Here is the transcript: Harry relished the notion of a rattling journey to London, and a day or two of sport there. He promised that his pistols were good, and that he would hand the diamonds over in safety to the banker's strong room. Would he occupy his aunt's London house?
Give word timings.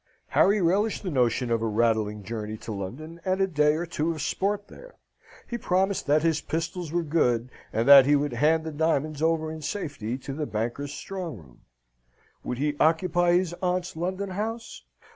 Harry 0.29 0.59
relished 0.59 1.03
the 1.03 1.11
notion 1.11 1.51
of 1.51 1.61
a 1.61 1.67
rattling 1.67 2.23
journey 2.23 2.57
to 2.57 2.71
London, 2.71 3.21
and 3.23 3.39
a 3.39 3.45
day 3.45 3.75
or 3.75 3.85
two 3.85 4.09
of 4.11 4.19
sport 4.19 4.67
there. 4.67 4.95
He 5.47 5.59
promised 5.59 6.07
that 6.07 6.23
his 6.23 6.41
pistols 6.41 6.91
were 6.91 7.03
good, 7.03 7.51
and 7.71 7.87
that 7.87 8.07
he 8.07 8.15
would 8.15 8.33
hand 8.33 8.63
the 8.63 8.71
diamonds 8.71 9.21
over 9.21 9.51
in 9.51 9.61
safety 9.61 10.17
to 10.17 10.33
the 10.33 10.47
banker's 10.47 10.91
strong 10.91 11.37
room. 11.37 11.61
Would 12.43 12.57
he 12.57 12.75
occupy 12.79 13.33
his 13.33 13.53
aunt's 13.61 13.95
London 13.95 14.31
house? 14.31 14.85